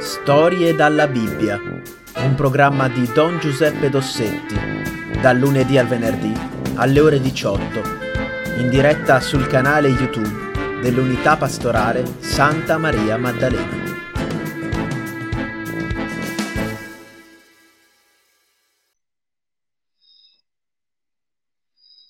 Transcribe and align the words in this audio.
Storie 0.00 0.74
dalla 0.74 1.06
Bibbia, 1.06 1.58
un 1.58 2.34
programma 2.34 2.88
di 2.88 3.06
Don 3.12 3.38
Giuseppe 3.38 3.90
Dossetti, 3.90 4.54
dal 5.20 5.36
lunedì 5.36 5.76
al 5.76 5.86
venerdì 5.88 6.32
alle 6.76 7.00
ore 7.00 7.20
18, 7.20 7.82
in 8.60 8.70
diretta 8.70 9.20
sul 9.20 9.46
canale 9.46 9.88
YouTube 9.88 10.80
dell'Unità 10.80 11.36
Pastorale 11.36 12.02
Santa 12.20 12.78
Maria 12.78 13.18
Maddalena. 13.18 13.76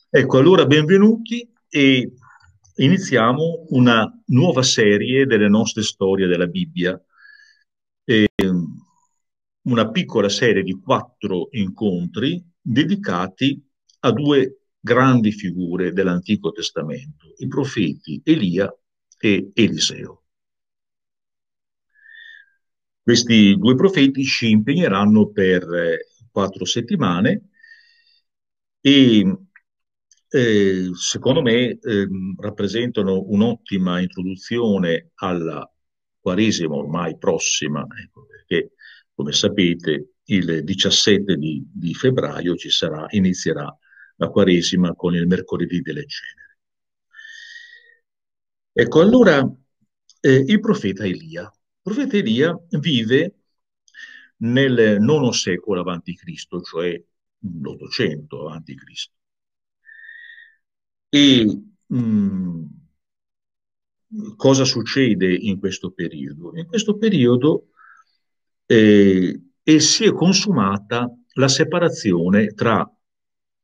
Ecco, 0.09 0.39
allora 0.39 0.65
benvenuti 0.65 1.53
e 1.69 2.13
iniziamo 2.77 3.67
una 3.71 4.09
nuova 4.27 4.63
serie 4.63 5.27
delle 5.27 5.49
nostre 5.49 5.83
storie 5.83 6.29
della 6.29 6.47
Bibbia. 6.47 6.97
E 8.11 8.29
una 9.69 9.89
piccola 9.93 10.29
serie 10.29 10.65
di 10.65 10.73
quattro 10.81 11.47
incontri 11.53 12.45
dedicati 12.61 13.65
a 14.01 14.11
due 14.11 14.63
grandi 14.81 15.31
figure 15.31 15.93
dell'Antico 15.93 16.51
Testamento, 16.51 17.33
i 17.37 17.47
profeti 17.47 18.21
Elia 18.25 18.69
e 19.17 19.53
Eliseo. 19.55 20.25
Questi 23.01 23.57
due 23.57 23.77
profeti 23.77 24.25
ci 24.25 24.51
impegneranno 24.51 25.31
per 25.31 25.73
eh, 25.73 26.09
quattro 26.33 26.65
settimane 26.65 27.51
e 28.81 29.39
eh, 30.31 30.91
secondo 30.95 31.43
me 31.43 31.79
eh, 31.79 32.09
rappresentano 32.41 33.23
un'ottima 33.29 34.01
introduzione 34.01 35.13
alla 35.15 35.65
Quaresima 36.21 36.75
ormai 36.75 37.17
prossima, 37.19 37.87
ecco, 38.03 38.27
perché 38.27 38.73
come 39.15 39.33
sapete 39.33 40.15
il 40.25 40.65
17 40.65 41.37
di, 41.37 41.63
di 41.73 41.95
febbraio 41.95 42.57
sarà, 42.71 43.07
inizierà 43.11 43.75
la 44.17 44.29
Quaresima 44.29 44.95
con 44.95 45.15
il 45.15 45.27
mercoledì 45.27 45.81
delle 45.81 46.07
ceneri. 46.07 46.49
Ecco, 48.73 49.01
allora 49.01 49.47
eh, 50.21 50.45
il 50.47 50.61
profeta 50.61 51.05
Elia. 51.05 51.43
Il 51.43 51.81
profeta 51.83 52.17
Elia 52.17 52.59
vive 52.79 53.35
nel 54.39 54.99
IX 55.01 55.29
secolo 55.31 55.83
Cristo, 56.15 56.61
cioè 56.63 57.03
l'Ottocento 57.61 58.49
Cristo. 58.75 59.15
E 61.09 61.45
mh, 61.87 61.97
mm, 61.97 62.65
cosa 64.37 64.65
succede 64.65 65.33
in 65.33 65.59
questo 65.59 65.93
periodo? 65.93 66.53
In 66.57 66.67
questo 66.67 66.97
periodo 66.97 67.69
eh, 68.67 69.41
e 69.63 69.81
si 69.81 70.05
è 70.05 70.13
consumata 70.13 71.13
la 71.35 71.49
separazione 71.49 72.53
tra 72.55 72.89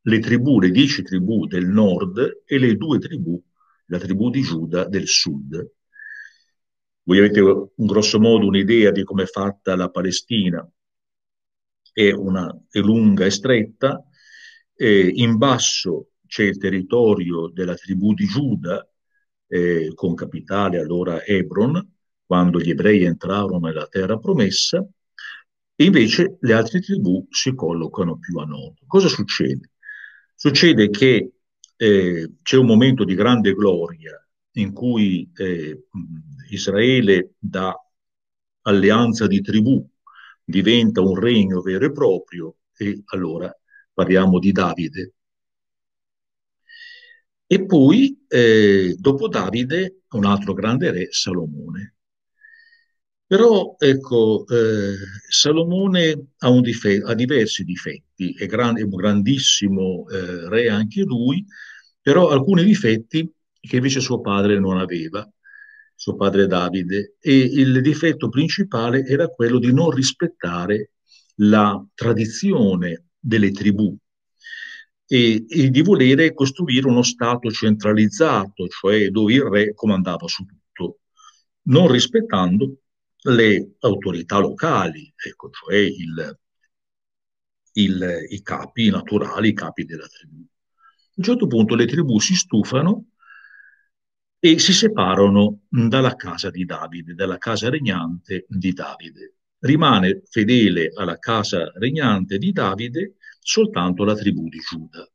le 0.02 0.18
tribù, 0.20 0.60
le 0.60 0.70
dieci 0.70 1.02
tribù 1.02 1.46
del 1.46 1.66
nord 1.66 2.42
e 2.44 2.58
le 2.58 2.76
due 2.76 2.98
tribù, 2.98 3.42
la 3.86 3.98
tribù 3.98 4.30
di 4.30 4.40
Giuda 4.40 4.86
del 4.86 5.08
sud. 5.08 5.70
Voi 7.02 7.18
avete 7.18 7.40
un 7.40 7.86
grosso 7.86 8.18
modo 8.18 8.46
un'idea 8.46 8.90
di 8.90 9.04
come 9.04 9.24
è 9.24 9.26
fatta 9.26 9.76
la 9.76 9.90
Palestina, 9.90 10.68
è, 11.92 12.10
una, 12.10 12.56
è 12.70 12.78
lunga 12.80 13.24
e 13.24 13.30
stretta, 13.30 14.04
eh, 14.74 15.08
in 15.14 15.36
basso 15.36 16.10
c'è 16.26 16.44
il 16.44 16.58
territorio 16.58 17.48
della 17.48 17.74
tribù 17.74 18.12
di 18.12 18.26
Giuda, 18.26 18.88
eh, 19.48 19.92
con 19.94 20.14
capitale 20.14 20.78
allora 20.78 21.24
Hebron, 21.24 21.94
quando 22.24 22.60
gli 22.60 22.70
ebrei 22.70 23.04
entrarono 23.04 23.66
nella 23.66 23.86
terra 23.86 24.18
promessa, 24.18 24.84
e 25.78 25.84
invece 25.84 26.38
le 26.40 26.52
altre 26.54 26.80
tribù 26.80 27.26
si 27.30 27.54
collocano 27.54 28.18
più 28.18 28.38
a 28.38 28.44
nord. 28.44 28.78
Cosa 28.86 29.08
succede? 29.08 29.72
Succede 30.34 30.88
che 30.90 31.32
eh, 31.76 32.32
c'è 32.42 32.56
un 32.56 32.66
momento 32.66 33.04
di 33.04 33.14
grande 33.14 33.52
gloria 33.52 34.12
in 34.52 34.72
cui 34.72 35.30
eh, 35.36 35.84
Israele 36.50 37.34
da 37.38 37.74
alleanza 38.62 39.26
di 39.26 39.40
tribù 39.42 39.86
diventa 40.42 41.00
un 41.02 41.18
regno 41.18 41.60
vero 41.60 41.84
e 41.84 41.92
proprio 41.92 42.56
e 42.74 43.02
allora 43.06 43.54
parliamo 43.92 44.38
di 44.38 44.52
Davide, 44.52 45.14
e 47.46 47.64
poi, 47.64 48.24
eh, 48.28 48.96
dopo 48.98 49.28
Davide, 49.28 50.02
un 50.10 50.24
altro 50.24 50.52
grande 50.52 50.90
re, 50.90 51.08
Salomone. 51.10 51.94
Però, 53.28 53.74
ecco, 53.78 54.46
eh, 54.46 54.94
Salomone 55.28 56.28
ha, 56.38 56.60
dife- 56.60 57.02
ha, 57.04 57.14
diversi 57.14 57.64
difetti, 57.64 58.34
è, 58.36 58.46
gran- 58.46 58.78
è 58.78 58.82
un 58.82 58.94
grandissimo 58.94 60.08
eh, 60.08 60.48
re 60.48 60.68
anche 60.68 61.02
lui, 61.02 61.44
però 62.00 62.28
alcuni 62.30 62.62
difetti 62.62 63.28
che 63.60 63.76
invece 63.76 64.00
suo 64.00 64.20
padre 64.20 64.60
non 64.60 64.78
aveva, 64.78 65.28
suo 65.94 66.14
padre 66.14 66.46
Davide, 66.46 67.16
e 67.20 67.36
il 67.36 67.80
difetto 67.80 68.28
principale 68.28 69.04
era 69.04 69.26
quello 69.28 69.58
di 69.58 69.72
non 69.72 69.90
rispettare 69.90 70.92
la 71.40 71.84
tradizione 71.94 73.06
delle 73.18 73.50
tribù, 73.50 73.96
e, 75.06 75.44
e, 75.48 75.70
di 75.70 75.82
volere 75.82 76.34
costruire 76.34 76.88
uno 76.88 77.02
Stato 77.02 77.50
centralizzato, 77.50 78.66
cioè 78.68 79.08
dove 79.10 79.34
il 79.34 79.42
re 79.42 79.74
comandava 79.74 80.26
su 80.26 80.44
tutto, 80.44 80.98
non 81.62 81.90
rispettando 81.90 82.78
le 83.26 83.76
autorità 83.80 84.38
locali, 84.38 85.12
ecco, 85.16 85.50
cioè 85.50 85.78
il, 85.78 86.38
il, 87.72 88.26
i 88.30 88.42
capi 88.42 88.90
naturali, 88.90 89.48
i 89.48 89.54
capi 89.54 89.84
della 89.84 90.06
tribù. 90.06 90.40
A 90.40 91.12
un 91.16 91.24
certo 91.24 91.46
punto 91.46 91.74
le 91.74 91.86
tribù 91.86 92.18
si 92.18 92.34
stufano 92.34 93.06
e 94.38 94.58
si 94.58 94.72
separano 94.72 95.60
dalla 95.68 96.14
casa 96.14 96.50
di 96.50 96.64
Davide, 96.64 97.14
dalla 97.14 97.38
casa 97.38 97.70
regnante 97.70 98.44
di 98.48 98.72
Davide. 98.72 99.34
Rimane 99.60 100.22
fedele 100.28 100.90
alla 100.94 101.18
casa 101.18 101.72
regnante 101.76 102.38
di 102.38 102.52
Davide 102.52 103.16
soltanto 103.46 104.02
la 104.02 104.16
tribù 104.16 104.48
di 104.48 104.58
Giuda. 104.58 105.08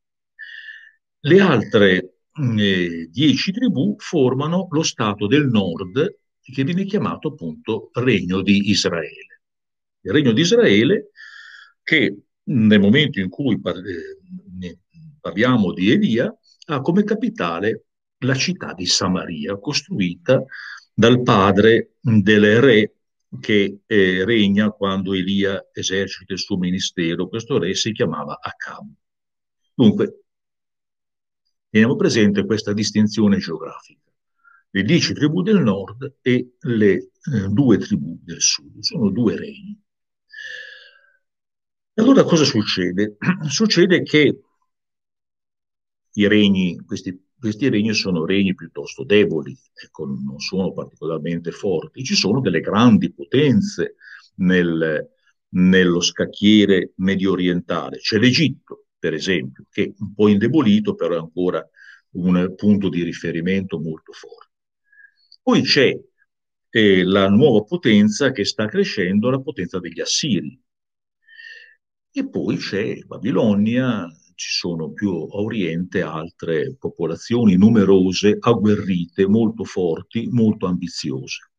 Le 1.24 1.42
altre 1.42 2.14
eh, 2.34 3.10
dieci 3.12 3.52
tribù 3.52 3.96
formano 3.98 4.68
lo 4.72 4.84
stato 4.84 5.28
del 5.28 5.48
nord 5.48 6.20
che 6.42 6.64
viene 6.64 6.86
chiamato 6.86 7.28
appunto 7.28 7.90
Regno 7.94 8.42
di 8.42 8.70
Israele. 8.70 9.42
Il 10.00 10.14
Regno 10.14 10.32
di 10.32 10.42
Israele 10.42 11.10
che 11.84 12.22
nel 12.44 12.80
momento 12.80 13.20
in 13.20 13.28
cui 13.28 13.60
eh, 13.62 14.80
parliamo 15.20 15.74
di 15.74 15.92
Elia 15.92 16.34
ha 16.68 16.80
come 16.80 17.04
capitale 17.04 17.84
la 18.20 18.36
città 18.36 18.74
di 18.74 18.86
Samaria, 18.86 19.58
costruita 19.58 20.42
dal 20.94 21.22
padre 21.22 21.96
del 22.00 22.62
re 22.62 22.96
che 23.40 23.82
eh, 23.86 24.26
regna 24.26 24.72
quando 24.72 25.14
Elia 25.14 25.70
esercita 25.74 26.34
il 26.34 26.40
suo 26.40 26.58
ministero. 26.58 27.28
Questo 27.28 27.58
re 27.58 27.74
si 27.76 27.92
chiamava 27.92 28.40
Acab. 28.42 28.88
Dunque, 29.74 30.24
teniamo 31.70 31.96
presente 31.96 32.46
questa 32.46 32.74
distinzione 32.74 33.38
geografica. 33.38 34.02
Le 34.74 34.84
dieci 34.84 35.14
tribù 35.14 35.42
del 35.42 35.60
nord 35.62 36.18
e 36.22 36.56
le 36.60 36.94
eh, 36.94 37.10
due 37.50 37.78
tribù 37.78 38.18
del 38.22 38.42
sud. 38.42 38.80
Sono 38.80 39.10
due 39.10 39.38
regni. 39.38 39.80
Allora 41.96 42.24
cosa 42.24 42.46
succede? 42.46 43.18
Succede 43.50 44.02
che 44.04 44.40
i 46.14 46.28
regni, 46.28 46.78
questi 46.86 47.21
questi 47.42 47.70
regni 47.70 47.96
sono 47.96 48.24
regni 48.24 48.54
piuttosto 48.54 49.04
deboli, 49.04 49.58
ecco, 49.74 50.06
non 50.06 50.38
sono 50.38 50.72
particolarmente 50.74 51.50
forti. 51.50 52.04
Ci 52.04 52.14
sono 52.14 52.40
delle 52.40 52.60
grandi 52.60 53.12
potenze 53.12 53.96
nel, 54.36 55.10
nello 55.50 56.02
scacchiere 56.02 56.94
medio 56.98 57.32
orientale. 57.32 57.98
C'è 57.98 58.20
l'Egitto, 58.20 58.86
per 59.00 59.16
esempio, 59.16 59.66
che 59.72 59.86
è 59.86 59.94
un 59.98 60.14
po' 60.14 60.28
indebolito, 60.28 60.94
però 60.94 61.16
è 61.16 61.18
ancora 61.18 61.68
un 62.12 62.54
punto 62.56 62.90
di 62.90 63.02
riferimento 63.02 63.80
molto 63.80 64.12
forte. 64.12 64.52
Poi 65.42 65.64
c'è 65.64 66.00
eh, 66.70 67.04
la 67.04 67.28
nuova 67.28 67.64
potenza 67.64 68.32
che 68.32 68.46
sta 68.46 68.68
crescendo, 68.68 69.32
la 69.32 69.42
potenza 69.42 69.80
degli 69.80 70.00
Assiri. 70.00 70.62
E 72.14 72.30
poi 72.30 72.58
c'è 72.58 73.00
Babilonia, 73.00 74.08
ci 74.42 74.54
sono 74.54 74.92
più 74.92 75.12
a 75.12 75.40
oriente 75.40 76.02
altre 76.02 76.76
popolazioni 76.76 77.56
numerose, 77.58 78.38
agguerrite, 78.40 79.28
molto 79.28 79.64
forti, 79.64 80.28
molto 80.32 80.66
ambiziose. 80.66 81.52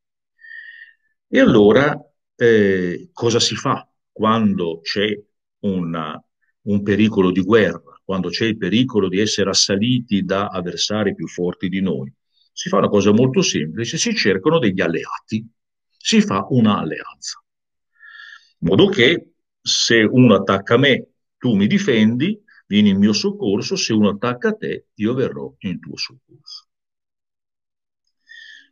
E 1.28 1.38
allora 1.38 1.96
eh, 2.34 3.10
cosa 3.12 3.38
si 3.38 3.54
fa 3.54 3.88
quando 4.10 4.80
c'è 4.80 5.16
una, 5.60 6.20
un 6.62 6.82
pericolo 6.82 7.30
di 7.30 7.42
guerra, 7.42 8.00
quando 8.04 8.30
c'è 8.30 8.46
il 8.46 8.56
pericolo 8.56 9.08
di 9.08 9.20
essere 9.20 9.50
assaliti 9.50 10.24
da 10.24 10.48
avversari 10.48 11.14
più 11.14 11.28
forti 11.28 11.68
di 11.68 11.80
noi? 11.80 12.12
Si 12.52 12.68
fa 12.68 12.78
una 12.78 12.88
cosa 12.88 13.12
molto 13.12 13.42
semplice, 13.42 13.96
si 13.96 14.12
cercano 14.12 14.58
degli 14.58 14.80
alleati. 14.80 15.48
si 15.96 16.20
fa 16.20 16.44
un'alleanza. 16.48 17.44
In 18.58 18.68
modo 18.68 18.86
che 18.88 19.34
se 19.60 20.02
uno 20.02 20.34
attacca 20.34 20.76
me, 20.76 21.10
tu 21.38 21.54
mi 21.54 21.68
difendi, 21.68 22.41
vieni 22.72 22.88
in 22.88 22.96
mio 22.96 23.12
soccorso, 23.12 23.76
se 23.76 23.92
uno 23.92 24.08
attacca 24.08 24.54
te, 24.54 24.86
io 24.94 25.12
verrò 25.12 25.54
in 25.58 25.78
tuo 25.78 25.94
soccorso. 25.98 26.68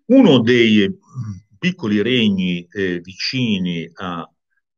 Uno 0.07 0.41
dei 0.41 0.99
piccoli 1.59 2.01
regni 2.01 2.67
eh, 2.73 3.01
vicini 3.01 3.89
a, 3.93 4.27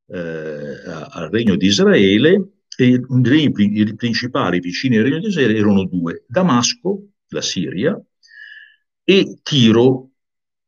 eh, 0.07 0.19
al 0.19 1.31
regno 1.31 1.55
di 1.55 1.67
Israele, 1.67 2.49
i, 2.79 3.01
i 3.15 3.95
principali 3.95 4.59
vicini 4.59 4.97
al 4.97 5.05
regno 5.05 5.21
di 5.21 5.29
Israele 5.29 5.57
erano 5.57 5.85
due, 5.85 6.25
Damasco, 6.27 7.11
la 7.29 7.43
Siria, 7.43 8.05
e 9.05 9.39
Tiro, 9.41 10.11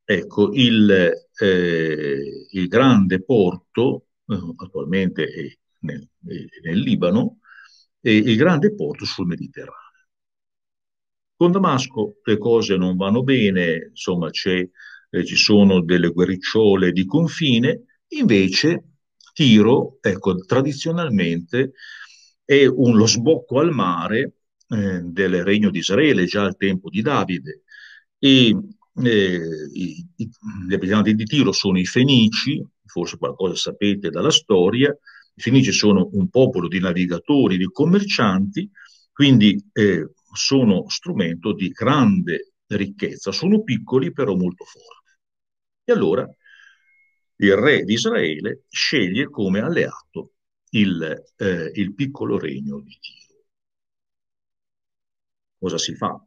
ecco, 0.04 0.52
il, 0.52 1.12
eh, 1.40 2.46
il 2.52 2.68
grande 2.68 3.20
porto, 3.20 4.06
eh, 4.28 4.54
attualmente 4.58 5.24
è 5.24 5.58
nel, 5.80 6.08
è 6.24 6.60
nel 6.62 6.78
Libano, 6.78 7.40
è 8.04 8.10
il 8.10 8.36
grande 8.36 8.74
porto 8.74 9.06
sul 9.06 9.26
Mediterraneo. 9.26 9.72
Con 11.36 11.52
Damasco 11.52 12.16
le 12.22 12.36
cose 12.36 12.76
non 12.76 12.96
vanno 12.96 13.22
bene, 13.22 13.88
insomma 13.88 14.28
eh, 14.28 15.24
ci 15.24 15.36
sono 15.36 15.82
delle 15.82 16.10
guerricciole 16.10 16.92
di 16.92 17.06
confine, 17.06 17.84
invece 18.08 18.90
Tiro, 19.32 19.96
ecco, 20.02 20.36
tradizionalmente 20.36 21.72
è 22.44 22.66
un, 22.66 22.94
lo 22.96 23.06
sbocco 23.06 23.58
al 23.58 23.72
mare 23.72 24.34
eh, 24.68 25.00
del 25.00 25.42
regno 25.42 25.70
di 25.70 25.78
Israele, 25.78 26.26
già 26.26 26.44
al 26.44 26.56
tempo 26.58 26.90
di 26.90 27.00
Davide. 27.00 27.62
E 28.18 28.56
eh, 29.02 29.40
i, 29.72 30.06
i, 30.16 30.30
gli 30.68 30.74
abitanti 30.74 31.14
di 31.14 31.24
Tiro 31.24 31.52
sono 31.52 31.78
i 31.78 31.86
Fenici, 31.86 32.62
forse 32.84 33.16
qualcosa 33.16 33.56
sapete 33.56 34.10
dalla 34.10 34.30
storia, 34.30 34.94
i 35.36 35.40
Fenici 35.40 35.72
sono 35.72 36.08
un 36.12 36.28
popolo 36.28 36.68
di 36.68 36.78
navigatori, 36.78 37.56
di 37.56 37.66
commercianti, 37.66 38.70
quindi 39.12 39.62
eh, 39.72 40.10
sono 40.32 40.88
strumento 40.88 41.52
di 41.52 41.68
grande 41.68 42.54
ricchezza, 42.66 43.32
sono 43.32 43.62
piccoli 43.62 44.12
però 44.12 44.34
molto 44.36 44.64
forti. 44.64 45.12
E 45.84 45.92
allora 45.92 46.28
il 47.36 47.56
re 47.56 47.84
di 47.84 47.94
Israele 47.94 48.64
sceglie 48.68 49.28
come 49.28 49.60
alleato 49.60 50.34
il, 50.70 51.24
eh, 51.36 51.70
il 51.74 51.94
piccolo 51.94 52.38
regno 52.38 52.80
di 52.80 52.96
Tiro. 53.00 53.44
Cosa 55.58 55.78
si 55.78 55.94
fa 55.94 56.24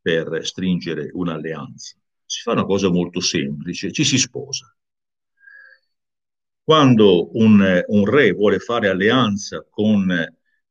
per 0.00 0.44
stringere 0.46 1.10
un'alleanza? 1.12 1.96
Si 2.24 2.42
fa 2.42 2.52
una 2.52 2.64
cosa 2.64 2.90
molto 2.90 3.20
semplice, 3.20 3.92
ci 3.92 4.04
si 4.04 4.18
sposa. 4.18 4.76
Quando 6.66 7.30
un, 7.36 7.84
un 7.86 8.04
re 8.06 8.32
vuole 8.32 8.58
fare 8.58 8.88
alleanza 8.88 9.64
con 9.70 10.12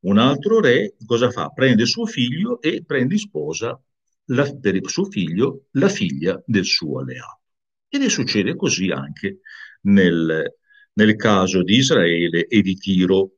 un 0.00 0.18
altro 0.18 0.60
re, 0.60 0.94
cosa 1.06 1.30
fa? 1.30 1.48
Prende 1.48 1.86
suo 1.86 2.04
figlio 2.04 2.60
e 2.60 2.84
prende 2.84 3.14
in 3.14 3.20
sposa 3.20 3.82
la, 4.26 4.44
per 4.60 4.78
suo 4.90 5.06
figlio 5.06 5.68
la 5.70 5.88
figlia 5.88 6.38
del 6.44 6.66
suo 6.66 7.00
alleato. 7.00 7.40
Ed 7.88 8.02
è 8.02 8.10
succede 8.10 8.56
così 8.56 8.90
anche 8.90 9.38
nel, 9.84 10.56
nel 10.92 11.16
caso 11.16 11.62
di 11.62 11.76
Israele 11.76 12.46
e 12.46 12.60
di 12.60 12.74
Tiro. 12.74 13.36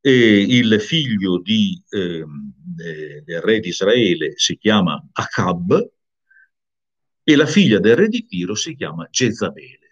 E 0.00 0.46
il 0.48 0.80
figlio 0.80 1.40
di, 1.40 1.80
eh, 1.90 2.24
del 3.22 3.40
re 3.40 3.60
di 3.60 3.68
Israele 3.68 4.32
si 4.34 4.58
chiama 4.58 5.00
Achab 5.12 5.90
e 7.22 7.36
la 7.36 7.46
figlia 7.46 7.78
del 7.78 7.94
re 7.94 8.08
di 8.08 8.26
Tiro 8.26 8.56
si 8.56 8.74
chiama 8.74 9.06
Jezabele. 9.08 9.87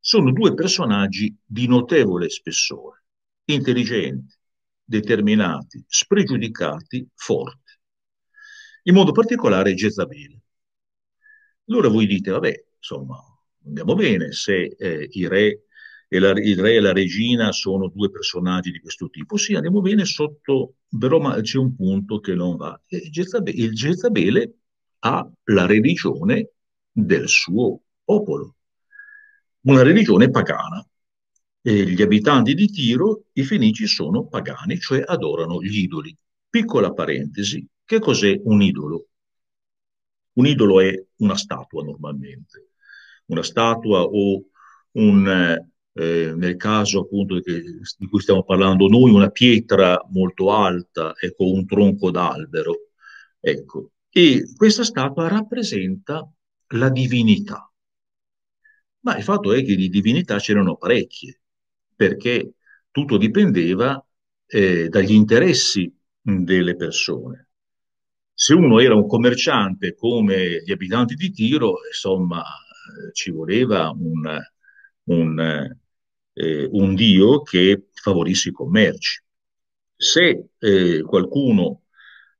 Sono 0.00 0.32
due 0.32 0.54
personaggi 0.54 1.36
di 1.44 1.66
notevole 1.66 2.28
spessore, 2.30 3.04
intelligenti, 3.44 4.34
determinati, 4.82 5.84
spregiudicati, 5.86 7.06
forti. 7.14 7.72
In 8.84 8.94
modo 8.94 9.12
particolare 9.12 9.74
Jezabele. 9.74 10.40
Allora 11.68 11.88
voi 11.88 12.06
dite, 12.06 12.30
vabbè, 12.30 12.64
insomma, 12.76 13.16
andiamo 13.64 13.94
bene 13.94 14.32
se 14.32 14.74
eh, 14.76 15.08
i 15.12 15.28
re 15.28 15.64
la, 16.18 16.30
il 16.30 16.58
re 16.58 16.74
e 16.74 16.80
la 16.80 16.92
regina 16.92 17.52
sono 17.52 17.88
due 17.88 18.10
personaggi 18.10 18.72
di 18.72 18.80
questo 18.80 19.08
tipo. 19.08 19.36
Sì, 19.36 19.54
andiamo 19.54 19.80
bene 19.80 20.04
sotto, 20.04 20.74
però 20.98 21.20
c'è 21.40 21.58
un 21.58 21.76
punto 21.76 22.18
che 22.18 22.34
non 22.34 22.56
va. 22.56 22.80
Jezabele, 22.86 23.56
il 23.56 23.72
Jezabele 23.72 24.54
ha 25.00 25.30
la 25.44 25.66
religione 25.66 26.50
del 26.90 27.28
suo 27.28 27.82
popolo, 28.02 28.56
una 29.62 29.82
religione 29.82 30.30
pagana. 30.30 30.84
E 31.62 31.84
gli 31.90 32.00
abitanti 32.00 32.54
di 32.54 32.68
Tiro, 32.68 33.24
i 33.32 33.44
fenici, 33.44 33.86
sono 33.86 34.26
pagani, 34.26 34.78
cioè 34.78 35.02
adorano 35.04 35.62
gli 35.62 35.78
idoli. 35.80 36.16
Piccola 36.48 36.92
parentesi, 36.92 37.66
che 37.84 37.98
cos'è 37.98 38.40
un 38.44 38.62
idolo? 38.62 39.08
Un 40.32 40.46
idolo 40.46 40.80
è 40.80 40.92
una 41.16 41.36
statua 41.36 41.82
normalmente 41.82 42.70
una 43.30 43.42
statua 43.42 44.02
o 44.02 44.44
un, 44.92 45.26
eh, 45.92 46.32
nel 46.34 46.56
caso 46.56 47.00
appunto 47.00 47.40
che, 47.40 47.62
di 47.96 48.06
cui 48.06 48.20
stiamo 48.20 48.44
parlando 48.44 48.88
noi, 48.88 49.10
una 49.10 49.30
pietra 49.30 50.04
molto 50.10 50.52
alta, 50.52 51.14
ecco, 51.18 51.50
un 51.50 51.66
tronco 51.66 52.10
d'albero. 52.10 52.90
Ecco. 53.40 53.92
E 54.10 54.52
questa 54.56 54.84
statua 54.84 55.28
rappresenta 55.28 56.28
la 56.74 56.88
divinità. 56.90 57.69
Ma 59.00 59.16
il 59.16 59.22
fatto 59.22 59.52
è 59.52 59.64
che 59.64 59.76
di 59.76 59.88
divinità 59.88 60.38
c'erano 60.38 60.76
parecchie, 60.76 61.40
perché 61.94 62.54
tutto 62.90 63.16
dipendeva 63.16 64.04
eh, 64.46 64.88
dagli 64.88 65.12
interessi 65.12 65.92
delle 66.20 66.76
persone. 66.76 67.48
Se 68.32 68.54
uno 68.54 68.80
era 68.80 68.94
un 68.94 69.06
commerciante 69.06 69.94
come 69.94 70.62
gli 70.62 70.72
abitanti 70.72 71.14
di 71.14 71.30
Tiro, 71.30 71.78
insomma, 71.86 72.42
ci 73.12 73.30
voleva 73.30 73.90
un, 73.90 74.38
un, 75.04 75.76
eh, 76.32 76.68
un, 76.70 76.94
dio 76.94 77.42
che 77.42 77.88
favorisse 77.92 78.48
i 78.50 78.52
commerci. 78.52 79.22
Se 79.96 80.48
eh, 80.58 81.02
qualcuno 81.02 81.82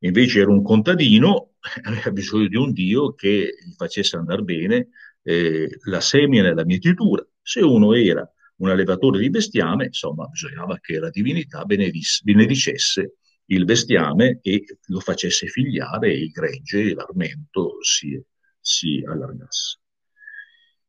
invece 0.01 0.41
era 0.41 0.51
un 0.51 0.63
contadino, 0.63 1.55
aveva 1.83 2.11
bisogno 2.11 2.49
di 2.49 2.57
un 2.57 2.73
dio 2.73 3.15
che 3.15 3.55
gli 3.65 3.73
facesse 3.77 4.17
andare 4.17 4.43
bene 4.43 4.89
eh, 5.23 5.69
la 5.85 6.01
semina 6.01 6.49
e 6.49 6.55
la 6.55 6.65
mietitura. 6.65 7.27
Se 7.43 7.61
uno 7.61 7.95
era 7.95 8.29
un 8.57 8.69
allevatore 8.69 9.19
di 9.19 9.31
bestiame, 9.31 9.87
insomma, 9.87 10.27
bisognava 10.27 10.79
che 10.81 10.99
la 10.99 11.11
divinità 11.11 11.65
benedicesse 11.65 13.15
il 13.47 13.65
bestiame 13.65 14.39
e 14.43 14.65
lo 14.87 15.01
facesse 15.01 15.47
figliare 15.47 16.13
e 16.13 16.23
il 16.23 16.31
gregge 16.31 16.83
e 16.83 16.95
l'armento 16.95 17.83
si, 17.83 18.21
si 18.61 19.03
allargasse. 19.07 19.79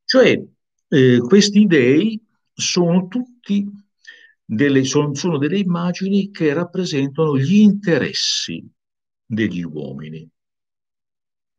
Cioè, 0.06 0.44
eh, 0.90 1.18
questi 1.20 1.66
dei 1.66 2.22
sono 2.54 3.08
tutti 3.08 3.66
delle, 4.44 4.84
sono, 4.84 5.16
sono 5.16 5.38
delle 5.38 5.58
immagini 5.58 6.30
che 6.30 6.54
rappresentano 6.54 7.38
gli 7.38 7.56
interessi 7.56 8.70
degli 9.26 9.64
uomini. 9.64 10.30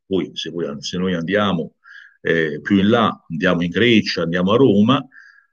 Poi, 0.07 0.31
se, 0.35 0.51
voi, 0.51 0.77
se 0.81 0.99
noi 0.99 1.15
andiamo 1.15 1.77
eh, 2.23 2.61
più 2.61 2.79
in 2.79 2.89
là, 2.89 3.25
andiamo 3.29 3.63
in 3.63 3.71
Grecia, 3.71 4.23
andiamo 4.23 4.53
a 4.53 4.57
Roma, 4.57 5.07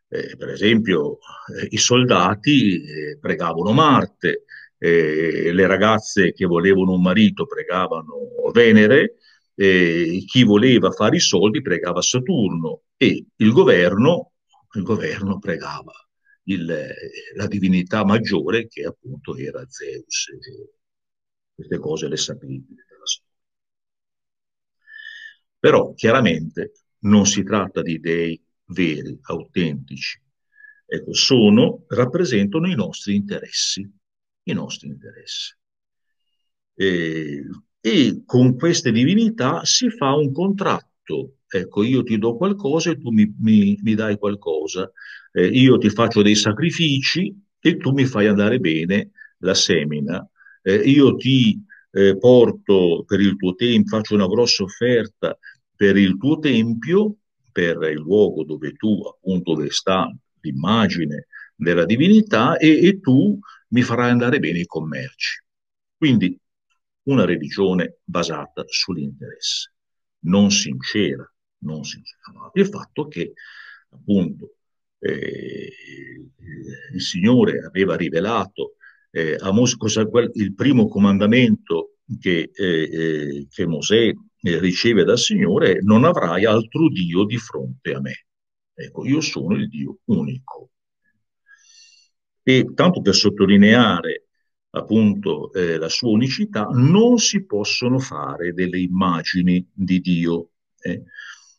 eh, 0.08 0.36
per 0.38 0.50
esempio, 0.50 1.18
eh, 1.60 1.68
i 1.72 1.78
soldati 1.78 2.82
eh, 2.82 3.18
pregavano 3.20 3.72
Marte, 3.72 4.46
eh, 4.78 5.52
le 5.52 5.68
ragazze 5.68 6.32
che 6.32 6.46
volevano 6.46 6.94
un 6.94 7.02
marito 7.02 7.46
pregavano 7.46 8.28
Venere, 8.54 9.16
eh, 9.56 10.24
chi 10.26 10.44
voleva 10.44 10.92
fare 10.92 11.18
i 11.18 11.20
soldi 11.20 11.62
pregava 11.62 12.02
Saturno 12.02 12.84
e 12.98 13.26
il 13.36 13.52
governo, 13.52 14.32
il 14.74 14.84
governo 14.84 15.38
pregava 15.40 15.92
il, 16.46 16.94
la 17.36 17.48
divinità 17.48 18.06
maggiore 18.06 18.68
che 18.68 18.84
appunto 18.84 19.36
era 19.36 19.64
Zeus. 19.68 20.28
Queste 21.54 21.78
cose 21.78 22.08
le 22.08 22.18
sapete. 22.18 22.88
Però 25.60 25.94
chiaramente 25.94 26.72
non 27.00 27.25
si 27.25 27.44
tratta 27.44 27.82
di 27.82 28.00
dei 28.00 28.42
veri, 28.66 29.18
autentici. 29.22 30.20
Ecco, 30.86 31.13
sono, 31.13 31.84
rappresentano 31.88 32.68
i 32.68 32.75
nostri 32.75 33.16
interessi, 33.16 33.88
i 34.44 34.54
nostri 34.54 34.88
interessi. 34.88 35.56
E 36.75 37.44
e 37.82 38.24
con 38.25 38.58
queste 38.58 38.92
divinità 38.92 39.63
si 39.63 39.89
fa 39.89 40.13
un 40.13 40.34
contratto. 40.34 41.38
Ecco, 41.48 41.82
io 41.84 42.04
ti 42.04 42.18
do 42.18 42.36
qualcosa 42.36 42.92
e 42.92 42.98
tu 43.00 43.10
mi, 43.10 43.34
mi, 43.39 43.80
mi 43.82 43.96
dai 43.96 44.18
qualcosa. 44.18 44.92
Eh, 45.32 45.48
io 45.48 45.78
ti 45.78 45.89
faccio 45.89 46.22
dei 46.22 46.36
sacrifici 46.36 47.34
e 47.58 47.78
tu 47.78 47.92
mi 47.94 48.04
fai 48.06 48.28
andare 48.28 48.60
bene 48.60 49.12
la 49.39 49.54
semina. 49.54 50.28
Eh, 50.62 50.75
io 50.89 51.16
ti 51.16 51.63
eh, 51.91 52.17
porto 52.17 53.03
per 53.05 53.19
il 53.19 53.36
tuo 53.36 53.55
tempio, 53.55 53.98
faccio 53.98 54.15
una 54.15 54.27
grossa 54.27 54.63
offerta 54.63 55.38
per 55.75 55.98
il 55.98 56.17
tuo 56.17 56.39
tempio, 56.39 57.15
per 57.51 57.81
il 57.84 58.00
luogo 58.00 58.43
dove 58.43 58.74
tu, 58.74 59.01
appunto, 59.01 59.53
dove 59.53 59.69
sta 59.72 60.13
l'immagine 60.41 61.27
della 61.55 61.86
divinità 61.86 62.58
e, 62.58 62.86
e 62.86 63.00
tu 63.00 63.38
mi 63.69 63.81
farai 63.81 64.12
andare 64.12 64.39
bene 64.39 64.60
i 64.60 64.65
commerci. 64.65 65.43
Quindi 65.96 66.38
una 67.03 67.25
religione 67.25 68.00
basata 68.03 68.63
sull'interesse, 68.65 69.74
non 70.25 70.51
sincera, 70.51 71.29
non 71.60 71.84
sincera. 71.84 72.50
Il 72.53 72.67
fatto 72.67 73.08
che 73.08 73.34
appunto 73.89 74.55
eh, 75.00 75.72
il 76.93 77.01
Signore 77.01 77.65
aveva 77.65 77.96
rivelato 77.96 78.75
eh, 79.12 79.36
a 79.39 79.51
Mosè 79.51 79.75
il 80.34 80.54
primo 80.54 80.88
comandamento 80.88 81.96
che, 82.20 82.51
eh, 82.54 82.89
eh 82.92 83.48
che 83.50 83.66
Mosè 83.66 84.12
eh, 84.42 84.60
riceve 84.60 85.04
dal 85.04 85.18
Signore 85.18 85.74
è 85.74 85.80
non 85.82 86.04
avrai 86.04 86.46
altro 86.46 86.89
Dio 86.89 87.25
di 87.25 87.38
fronte 87.38 87.94
a 87.94 88.00
me. 88.00 88.25
Ecco, 88.74 89.06
io 89.06 89.22
sono 89.22 89.56
il 89.56 89.68
Dio 89.68 90.00
unico. 90.06 90.72
E 92.44 92.66
tanto 92.74 93.01
per 93.01 93.13
sottolineare 93.13 94.30
appunto 94.72 95.51
eh, 95.54 95.78
la 95.78 95.89
sua 95.89 96.10
unicità, 96.10 96.66
non 96.72 97.18
si 97.18 97.46
possono 97.46 98.00
fare 98.00 98.54
delle 98.54 98.80
immagini 98.80 99.68
di 99.72 100.00
Dio. 100.00 100.51
Eh. 100.80 101.04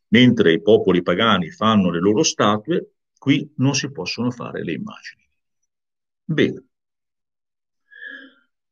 Mentre 0.09 0.53
i 0.53 0.63
popoli 0.63 1.03
pagani 1.03 1.51
fanno 1.51 1.91
le 1.91 2.01
loro 2.01 2.23
statue, 2.23 2.95
qui 3.19 3.53
non 3.57 3.75
si 3.75 3.91
possono 3.91 4.31
fare 4.31 4.63
le 4.65 4.73
immagini. 4.73 5.23
Bene. 6.25 6.65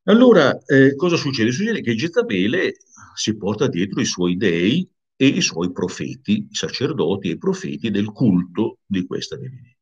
Allora, 0.08 0.58
eh, 0.64 0.94
cosa 0.96 1.16
succede? 1.16 1.52
Succede 1.52 1.82
che 1.82 1.94
Jezabele 1.94 2.76
si 3.14 3.36
porta 3.36 3.68
dietro 3.68 4.00
i 4.00 4.06
suoi 4.06 4.36
dei 4.36 4.88
e 5.14 5.26
i 5.26 5.42
suoi 5.42 5.70
profeti, 5.70 6.46
i 6.50 6.54
sacerdoti 6.54 7.28
e 7.28 7.32
i 7.32 7.38
profeti 7.38 7.90
del 7.90 8.10
culto 8.12 8.78
di 8.86 9.04
questa 9.06 9.36
divinità. 9.36 9.76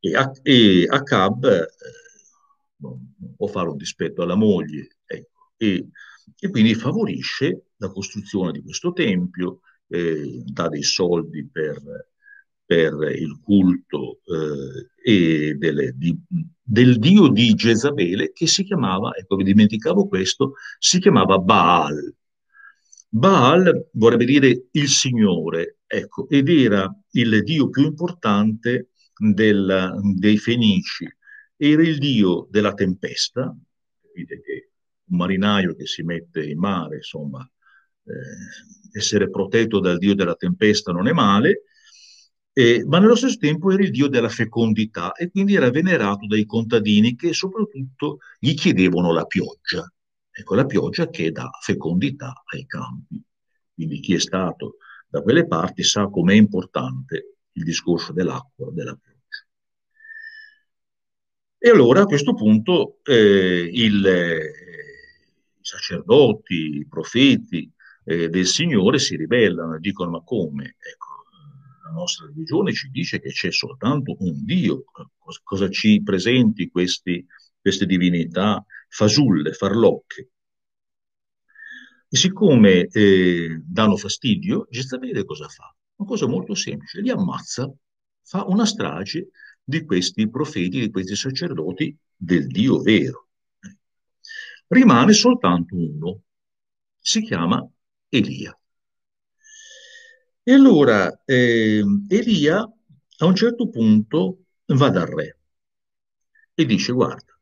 E, 0.00 0.12
e 0.42 0.86
Acab 0.86 1.44
eh, 1.46 1.66
non, 2.76 3.14
può 3.36 3.46
fare 3.46 3.68
un 3.68 3.76
dispetto 3.78 4.22
alla 4.22 4.34
moglie, 4.34 4.98
ecco, 5.06 5.52
e, 5.56 5.88
e, 6.38 6.50
quindi 6.50 6.74
favorisce 6.74 7.68
la 7.76 7.90
costruzione 7.90 8.52
di 8.52 8.62
questo 8.62 8.92
tempio, 8.92 9.60
eh, 9.86 10.42
dà 10.44 10.68
dei 10.68 10.82
soldi 10.82 11.48
per, 11.48 11.80
per 12.64 12.94
il 13.14 13.40
culto 13.42 14.20
eh, 15.04 15.54
delle, 15.54 15.92
di, 15.94 16.16
del 16.62 16.98
dio 16.98 17.28
di 17.28 17.54
Jezabele 17.54 18.32
che 18.32 18.46
si 18.46 18.64
chiamava, 18.64 19.14
ecco 19.14 19.36
vi 19.36 19.44
dimenticavo 19.44 20.08
questo, 20.08 20.54
si 20.78 20.98
chiamava 20.98 21.38
Baal. 21.38 22.14
Baal 23.08 23.88
vorrebbe 23.92 24.24
dire 24.24 24.66
il 24.70 24.88
Signore, 24.88 25.78
ecco, 25.86 26.28
ed 26.28 26.48
era 26.48 26.92
il 27.12 27.42
dio 27.44 27.68
più 27.68 27.84
importante 27.84 28.88
del, 29.16 30.00
dei 30.16 30.38
Fenici, 30.38 31.06
era 31.56 31.82
il 31.82 31.98
dio 31.98 32.48
della 32.50 32.74
tempesta, 32.74 33.56
capite 34.02 34.40
che 34.40 34.70
un 35.06 35.18
marinaio 35.18 35.74
che 35.74 35.86
si 35.86 36.02
mette 36.02 36.44
in 36.44 36.58
mare, 36.58 36.96
insomma, 36.96 37.48
eh, 38.06 38.98
essere 38.98 39.30
protetto 39.30 39.80
dal 39.80 39.98
dio 39.98 40.14
della 40.14 40.34
tempesta 40.34 40.92
non 40.92 41.06
è 41.06 41.12
male, 41.12 41.64
eh, 42.56 42.84
ma 42.86 43.00
nello 43.00 43.16
stesso 43.16 43.36
tempo 43.38 43.72
era 43.72 43.82
il 43.82 43.90
dio 43.90 44.06
della 44.06 44.28
fecondità 44.28 45.12
e 45.12 45.28
quindi 45.28 45.56
era 45.56 45.70
venerato 45.70 46.26
dai 46.26 46.46
contadini 46.46 47.16
che 47.16 47.32
soprattutto 47.32 48.18
gli 48.38 48.54
chiedevano 48.54 49.12
la 49.12 49.24
pioggia. 49.24 49.92
Ecco, 50.30 50.54
la 50.54 50.64
pioggia 50.64 51.08
che 51.10 51.32
dà 51.32 51.50
fecondità 51.60 52.42
ai 52.52 52.64
campi. 52.66 53.20
Quindi 53.74 53.98
chi 54.00 54.14
è 54.14 54.20
stato 54.20 54.76
da 55.08 55.20
quelle 55.20 55.46
parti 55.46 55.82
sa 55.82 56.08
com'è 56.08 56.34
importante 56.34 57.38
il 57.52 57.64
discorso 57.64 58.12
dell'acqua, 58.12 58.70
della 58.70 58.94
pioggia. 58.94 59.46
E 61.58 61.70
allora 61.70 62.02
a 62.02 62.06
questo 62.06 62.34
punto 62.34 62.98
eh, 63.02 63.68
il, 63.72 64.06
eh, 64.06 64.52
i 65.58 65.60
sacerdoti, 65.60 66.76
i 66.78 66.86
profeti 66.86 67.68
eh, 68.04 68.28
del 68.28 68.46
Signore 68.46 68.98
si 68.98 69.16
ribellano 69.16 69.74
e 69.74 69.80
dicono 69.80 70.10
ma 70.10 70.22
come? 70.22 70.76
Ecco, 70.78 71.13
la 71.84 71.90
nostra 71.90 72.26
religione 72.26 72.72
ci 72.72 72.88
dice 72.88 73.20
che 73.20 73.30
c'è 73.30 73.50
soltanto 73.50 74.16
un 74.20 74.44
Dio, 74.44 74.84
cosa, 75.42 75.68
ci 75.68 76.02
presenti 76.02 76.70
questi, 76.70 77.24
queste 77.60 77.84
divinità 77.84 78.64
fasulle, 78.88 79.52
farlocche? 79.52 80.30
E 82.08 82.16
siccome 82.16 82.86
eh, 82.86 83.60
danno 83.62 83.96
fastidio, 83.96 84.66
Jezabele 84.70 85.24
cosa 85.24 85.46
fa? 85.48 85.74
Una 85.96 86.08
cosa 86.08 86.26
molto 86.26 86.54
semplice, 86.54 87.00
li 87.00 87.10
ammazza, 87.10 87.70
fa 88.22 88.44
una 88.44 88.64
strage 88.64 89.28
di 89.62 89.84
questi 89.84 90.28
profeti, 90.30 90.80
di 90.80 90.90
questi 90.90 91.14
sacerdoti 91.14 91.96
del 92.16 92.46
Dio 92.46 92.80
vero. 92.80 93.28
Rimane 94.68 95.12
soltanto 95.12 95.76
uno, 95.76 96.22
si 96.98 97.20
chiama 97.20 97.66
Elia. 98.08 98.58
E 100.46 100.52
allora 100.52 101.22
eh, 101.24 101.82
Elia 102.08 102.58
a 103.18 103.24
un 103.26 103.34
certo 103.34 103.68
punto 103.70 104.44
va 104.66 104.90
dal 104.90 105.06
re 105.06 105.38
e 106.54 106.64
dice 106.66 106.92
guarda, 106.92 107.38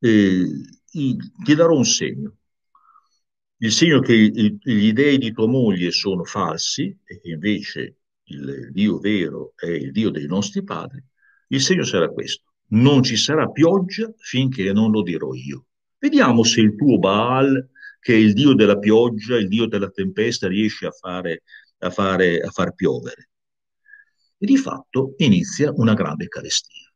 eh, 0.00 0.46
ti 0.90 1.54
darò 1.54 1.74
un 1.76 1.84
segno, 1.84 2.36
il 3.58 3.72
segno 3.72 4.00
che 4.00 4.14
gli 4.14 4.92
dei 4.92 5.18
di 5.18 5.32
tua 5.32 5.46
moglie 5.46 5.90
sono 5.90 6.24
falsi 6.24 6.96
e 7.04 7.20
che 7.20 7.30
invece 7.30 7.96
il 8.24 8.70
Dio 8.70 8.98
vero 8.98 9.54
è 9.56 9.66
il 9.70 9.90
Dio 9.90 10.10
dei 10.10 10.26
nostri 10.26 10.62
padri, 10.62 11.02
il 11.48 11.60
segno 11.60 11.84
sarà 11.84 12.08
questo. 12.08 12.52
Non 12.66 13.02
ci 13.02 13.16
sarà 13.16 13.50
pioggia 13.50 14.12
finché 14.18 14.72
non 14.72 14.90
lo 14.90 15.02
dirò 15.02 15.32
io. 15.34 15.66
Vediamo 15.98 16.42
se 16.44 16.60
il 16.60 16.76
tuo 16.76 16.98
Baal, 16.98 17.70
che 18.04 18.14
il 18.14 18.34
Dio 18.34 18.52
della 18.52 18.78
pioggia, 18.78 19.38
il 19.38 19.48
Dio 19.48 19.66
della 19.66 19.88
tempesta, 19.88 20.46
riesce 20.46 20.84
a, 20.84 20.90
fare, 20.90 21.42
a, 21.78 21.88
fare, 21.88 22.38
a 22.38 22.50
far 22.50 22.74
piovere. 22.74 23.30
E 24.36 24.44
di 24.44 24.58
fatto 24.58 25.14
inizia 25.16 25.72
una 25.72 25.94
grande 25.94 26.28
carestia. 26.28 26.92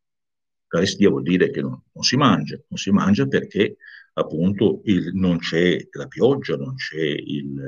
Carestia 0.66 1.08
vuol 1.08 1.22
dire 1.22 1.50
che 1.50 1.62
non, 1.62 1.82
non 1.92 2.04
si 2.04 2.16
mangia, 2.16 2.60
non 2.68 2.78
si 2.78 2.90
mangia 2.90 3.26
perché 3.26 3.78
appunto 4.12 4.82
il, 4.84 5.12
non 5.14 5.38
c'è 5.38 5.78
la 5.92 6.06
pioggia, 6.08 6.56
non 6.56 6.74
c'è 6.74 7.00
il, 7.00 7.58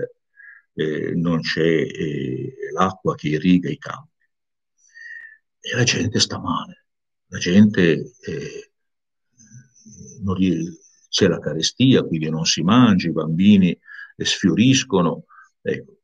eh, 0.74 1.14
non 1.14 1.40
c'è 1.40 1.62
eh, 1.62 2.54
l'acqua 2.74 3.14
che 3.14 3.28
irriga 3.28 3.70
i 3.70 3.78
campi. 3.78 4.18
E 5.60 5.74
la 5.74 5.84
gente 5.84 6.20
sta 6.20 6.38
male, 6.38 6.88
la 7.28 7.38
gente 7.38 8.12
eh, 8.20 8.70
c'è 11.10 11.26
la 11.26 11.40
carestia, 11.40 12.04
quindi 12.04 12.30
non 12.30 12.44
si 12.46 12.62
mangia, 12.62 13.08
i 13.08 13.12
bambini 13.12 13.78
sfioriscono. 14.16 15.24
Ecco. 15.60 15.96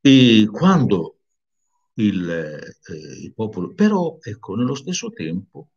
E 0.00 0.48
quando 0.50 1.18
il, 1.94 2.30
eh, 2.30 3.22
il, 3.24 3.34
popolo, 3.34 3.74
però 3.74 4.18
ecco, 4.20 4.54
nello 4.54 4.74
stesso 4.74 5.10
tempo 5.10 5.70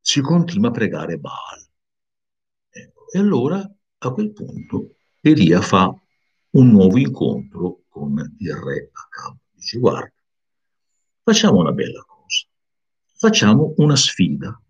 si 0.00 0.20
continua 0.20 0.70
a 0.70 0.72
pregare 0.72 1.18
Baal. 1.18 1.64
Ecco. 2.70 3.10
E 3.12 3.18
allora 3.18 3.70
a 3.98 4.10
quel 4.10 4.32
punto 4.32 4.96
Elia 5.20 5.60
fa 5.60 5.94
un 6.52 6.70
nuovo 6.70 6.98
incontro 6.98 7.82
con 7.88 8.34
il 8.38 8.54
re 8.54 8.90
Acab. 8.92 9.36
Dice, 9.52 9.78
guarda, 9.78 10.12
facciamo 11.22 11.60
una 11.60 11.72
bella 11.72 12.02
cosa, 12.04 12.46
facciamo 13.14 13.74
una 13.76 13.94
sfida 13.94 14.60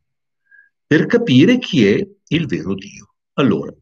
per 0.93 1.07
capire 1.07 1.57
chi 1.57 1.87
è 1.87 2.07
il 2.29 2.47
vero 2.47 2.75
Dio. 2.75 3.15
Allora, 3.39 3.75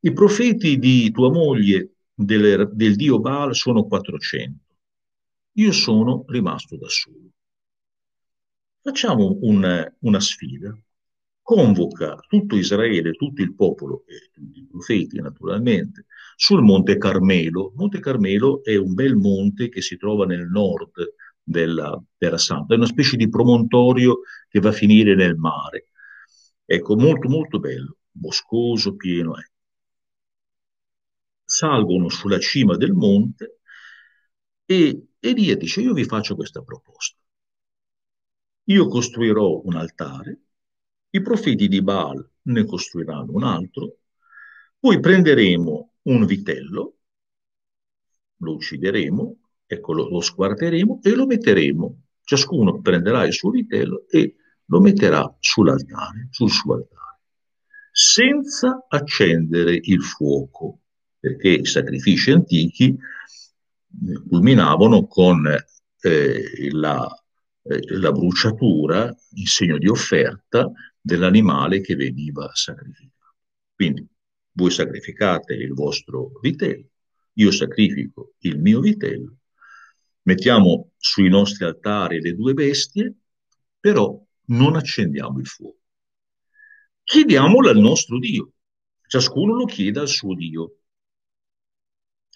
i 0.00 0.12
profeti 0.12 0.76
di 0.76 1.08
tua 1.12 1.30
moglie 1.30 1.98
del, 2.12 2.68
del 2.72 2.96
Dio 2.96 3.20
Baal 3.20 3.54
sono 3.54 3.86
400. 3.86 4.58
Io 5.52 5.70
sono 5.70 6.24
rimasto 6.26 6.76
da 6.76 6.88
solo. 6.88 7.30
Facciamo 8.80 9.38
un, 9.42 9.94
una 10.00 10.18
sfida 10.18 10.76
convoca 11.42 12.16
tutto 12.26 12.56
Israele, 12.56 13.12
tutto 13.12 13.40
il 13.40 13.54
popolo 13.54 14.02
e 14.06 14.30
tutti 14.32 14.58
i 14.58 14.66
profeti 14.68 15.20
naturalmente 15.20 16.06
sul 16.34 16.62
Monte 16.62 16.96
Carmelo. 16.98 17.72
Monte 17.76 18.00
Carmelo 18.00 18.64
è 18.64 18.74
un 18.74 18.94
bel 18.94 19.14
monte 19.14 19.68
che 19.68 19.80
si 19.80 19.96
trova 19.96 20.26
nel 20.26 20.48
nord 20.48 20.90
della 21.40 22.02
Terra 22.18 22.38
Santa, 22.38 22.74
è 22.74 22.76
una 22.76 22.86
specie 22.86 23.16
di 23.16 23.28
promontorio 23.28 24.22
che 24.48 24.58
va 24.58 24.70
a 24.70 24.72
finire 24.72 25.14
nel 25.14 25.36
mare. 25.36 25.86
Ecco, 26.74 26.96
molto 26.96 27.28
molto 27.28 27.58
bello, 27.58 27.98
boscoso, 28.10 28.96
pieno. 28.96 29.36
Eh. 29.36 29.50
Salgono 31.44 32.08
sulla 32.08 32.38
cima 32.38 32.78
del 32.78 32.92
monte 32.92 33.58
e 34.64 35.08
Elia 35.20 35.54
dice, 35.54 35.82
io 35.82 35.92
vi 35.92 36.04
faccio 36.04 36.34
questa 36.34 36.62
proposta. 36.62 37.18
Io 38.64 38.86
costruirò 38.88 39.60
un 39.64 39.76
altare 39.76 40.40
i 41.10 41.20
profeti 41.20 41.68
di 41.68 41.82
Baal 41.82 42.26
ne 42.44 42.64
costruiranno 42.64 43.32
un 43.34 43.42
altro, 43.42 43.98
poi 44.78 44.98
prenderemo 44.98 45.96
un 46.04 46.24
vitello, 46.24 46.96
lo 48.38 48.54
uccideremo, 48.54 49.36
ecco, 49.66 49.92
lo, 49.92 50.08
lo 50.08 50.22
squarteremo 50.22 51.00
e 51.02 51.14
lo 51.14 51.26
metteremo. 51.26 52.02
Ciascuno 52.22 52.80
prenderà 52.80 53.26
il 53.26 53.34
suo 53.34 53.50
vitello 53.50 54.06
e 54.08 54.36
lo 54.72 54.80
metterà 54.80 55.36
sull'altare, 55.38 56.28
sul 56.30 56.50
suo 56.50 56.76
altare, 56.76 57.20
senza 57.92 58.86
accendere 58.88 59.78
il 59.82 60.02
fuoco, 60.02 60.80
perché 61.18 61.50
i 61.50 61.66
sacrifici 61.66 62.30
antichi 62.30 62.88
eh, 62.88 64.22
culminavano 64.26 65.06
con 65.06 65.46
eh, 65.46 66.70
la, 66.70 67.06
eh, 67.64 67.98
la 67.98 68.12
bruciatura 68.12 69.14
in 69.34 69.46
segno 69.46 69.76
di 69.76 69.88
offerta 69.88 70.72
dell'animale 70.98 71.82
che 71.82 71.94
veniva 71.94 72.50
sacrificato. 72.54 73.34
Quindi 73.74 74.08
voi 74.52 74.70
sacrificate 74.70 75.52
il 75.52 75.74
vostro 75.74 76.30
vitello, 76.40 76.88
io 77.34 77.50
sacrifico 77.50 78.36
il 78.38 78.58
mio 78.58 78.80
vitello, 78.80 79.36
mettiamo 80.22 80.92
sui 80.96 81.28
nostri 81.28 81.66
altari 81.66 82.22
le 82.22 82.34
due 82.34 82.54
bestie, 82.54 83.14
però 83.78 84.18
non 84.46 84.76
accendiamo 84.76 85.38
il 85.38 85.46
fuoco. 85.46 85.78
Chiediamolo 87.02 87.68
al 87.68 87.78
nostro 87.78 88.18
Dio, 88.18 88.52
ciascuno 89.06 89.54
lo 89.54 89.64
chiede 89.64 90.00
al 90.00 90.08
suo 90.08 90.34
Dio. 90.34 90.76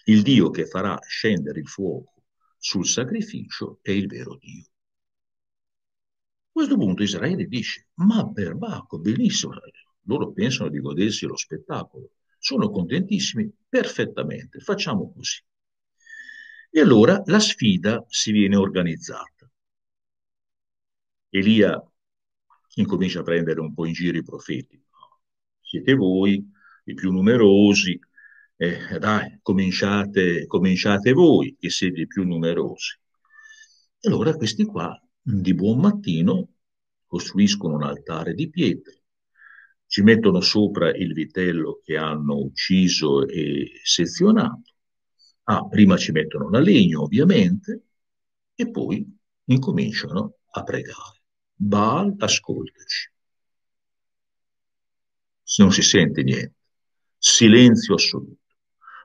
Il 0.05 0.23
Dio 0.23 0.51
che 0.51 0.67
farà 0.67 0.99
scendere 1.07 1.61
il 1.61 1.69
fuoco 1.69 2.25
sul 2.59 2.87
sacrificio 2.87 3.79
è 3.83 3.91
il 3.91 4.07
vero 4.07 4.37
Dio. 4.37 4.63
A 4.63 6.53
questo 6.53 6.77
punto 6.77 7.03
Israele 7.03 7.47
dice, 7.47 7.89
ma 7.95 8.31
perbacco, 8.31 8.99
benissimo, 8.99 9.55
loro 10.03 10.33
pensano 10.33 10.69
di 10.71 10.81
godersi 10.81 11.27
lo 11.27 11.37
spettacolo, 11.37 12.13
sono 12.39 12.71
contentissimi, 12.71 13.53
perfettamente, 13.69 14.61
facciamo 14.61 15.13
così. 15.13 15.43
E 16.71 16.81
allora 16.81 17.23
la 17.27 17.41
sfida 17.41 18.05
si 18.09 18.33
viene 18.33 18.57
organizzata. 18.57 19.51
Elia 21.31 21.83
incomincia 22.77 23.21
a 23.21 23.23
prendere 23.23 23.61
un 23.61 23.73
po' 23.75 23.87
in 23.87 23.93
giro 23.93 24.17
i 24.19 24.23
profeti. 24.23 24.83
Siete 25.61 25.95
voi 25.95 26.45
i 26.85 26.95
più 26.95 27.11
numerosi, 27.11 27.99
eh, 28.57 28.99
dai, 28.99 29.39
cominciate, 29.43 30.47
cominciate 30.47 31.13
voi 31.13 31.57
che 31.59 31.71
siete 31.71 32.03
i 32.03 32.07
più 32.07 32.25
numerosi. 32.25 32.99
E 34.01 34.09
allora 34.09 34.35
questi 34.35 34.65
qua, 34.65 34.99
di 35.21 35.55
buon 35.55 35.81
mattino, 35.81 36.49
costruiscono 37.07 37.75
un 37.75 37.83
altare 37.83 38.35
di 38.35 38.49
pietre, 38.49 39.03
ci 39.87 40.03
mettono 40.03 40.41
sopra 40.41 40.95
il 40.95 41.13
vitello 41.13 41.81
che 41.83 41.97
hanno 41.97 42.37
ucciso 42.37 43.27
e 43.27 43.81
sezionato. 43.83 44.75
Ah, 45.45 45.67
prima 45.69 45.97
ci 45.97 46.13
mettono 46.13 46.51
la 46.51 46.59
legna, 46.59 47.01
ovviamente, 47.01 47.83
e 48.55 48.71
poi 48.71 49.07
incominciano 49.45 50.39
a 50.51 50.63
pregare. 50.65 51.16
Baal, 51.57 52.15
ascoltaci. 52.19 53.11
Non 55.59 55.73
si 55.73 55.83
sente 55.83 56.23
niente. 56.23 56.55
Silenzio 57.19 57.95
assoluto. 57.95 58.41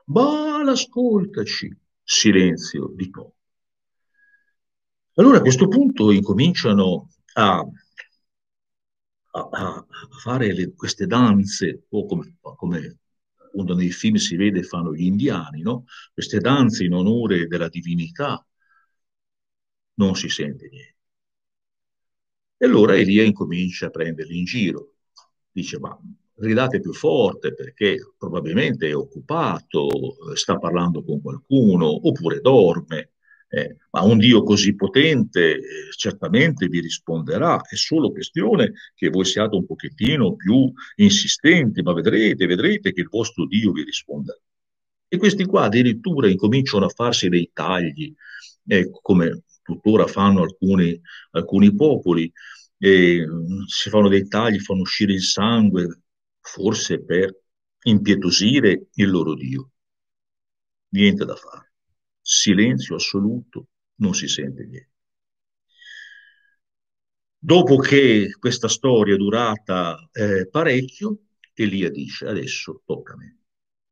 Baal, 0.04 0.68
ascoltaci. 0.68 1.74
Silenzio 2.02 2.92
di 2.94 3.10
nuovo. 3.12 3.34
Allora 5.14 5.38
a 5.38 5.40
questo 5.42 5.68
punto 5.68 6.10
incominciano 6.10 7.08
a 7.34 7.64
a, 9.32 9.48
a 9.50 9.86
fare 10.20 10.52
le, 10.52 10.74
queste 10.74 11.06
danze, 11.06 11.84
o 11.90 12.06
come, 12.06 12.36
come 12.40 12.98
appunto 13.36 13.74
nei 13.74 13.90
film 13.90 14.16
si 14.16 14.36
vede 14.36 14.62
fanno 14.62 14.94
gli 14.94 15.04
indiani, 15.04 15.62
no? 15.62 15.84
queste 16.12 16.38
danze 16.38 16.84
in 16.84 16.94
onore 16.94 17.46
della 17.46 17.68
divinità, 17.68 18.44
non 19.94 20.14
si 20.16 20.28
sente 20.28 20.68
niente. 20.68 20.91
E 22.62 22.66
allora 22.66 22.96
Elia 22.96 23.24
incomincia 23.24 23.86
a 23.86 23.90
prenderli 23.90 24.38
in 24.38 24.44
giro. 24.44 24.92
Dice, 25.50 25.80
ma 25.80 25.98
gridate 26.32 26.78
più 26.78 26.92
forte 26.92 27.54
perché 27.54 28.14
probabilmente 28.16 28.86
è 28.88 28.94
occupato, 28.94 29.88
sta 30.34 30.58
parlando 30.58 31.02
con 31.02 31.20
qualcuno, 31.20 32.06
oppure 32.06 32.38
dorme. 32.38 33.14
Eh, 33.48 33.78
ma 33.90 34.02
un 34.02 34.16
Dio 34.16 34.44
così 34.44 34.76
potente 34.76 35.56
eh, 35.56 35.60
certamente 35.96 36.68
vi 36.68 36.78
risponderà, 36.78 37.60
è 37.62 37.74
solo 37.74 38.12
questione 38.12 38.74
che 38.94 39.08
voi 39.08 39.24
siate 39.24 39.56
un 39.56 39.66
pochettino 39.66 40.36
più 40.36 40.72
insistenti, 40.94 41.82
ma 41.82 41.92
vedrete, 41.92 42.46
vedrete 42.46 42.92
che 42.92 43.00
il 43.00 43.08
vostro 43.10 43.44
Dio 43.44 43.72
vi 43.72 43.82
risponderà. 43.82 44.38
E 45.08 45.16
questi 45.16 45.44
qua 45.46 45.64
addirittura 45.64 46.28
incominciano 46.28 46.84
a 46.84 46.90
farsi 46.90 47.28
dei 47.28 47.50
tagli, 47.52 48.14
eh, 48.68 48.88
come 49.02 49.42
tuttora 49.74 50.06
fanno 50.06 50.42
alcuni, 50.42 51.00
alcuni 51.32 51.74
popoli, 51.74 52.30
si 52.78 53.90
fanno 53.90 54.08
dei 54.08 54.26
tagli, 54.26 54.58
fanno 54.58 54.80
uscire 54.80 55.12
il 55.12 55.22
sangue, 55.22 56.02
forse 56.40 57.02
per 57.04 57.36
impietosire 57.84 58.88
il 58.94 59.10
loro 59.10 59.34
Dio. 59.34 59.70
Niente 60.90 61.24
da 61.24 61.36
fare 61.36 61.72
silenzio 62.22 62.94
assoluto, 62.94 63.66
non 63.96 64.14
si 64.14 64.28
sente 64.28 64.64
niente. 64.64 64.90
Dopo 67.38 67.76
che 67.76 68.36
questa 68.38 68.68
storia 68.68 69.14
è 69.14 69.18
durata 69.18 70.08
eh, 70.12 70.48
parecchio, 70.48 71.18
Elia 71.54 71.90
dice, 71.90 72.26
adesso 72.26 72.82
tocca 72.86 73.14
a 73.14 73.16
me. 73.16 73.38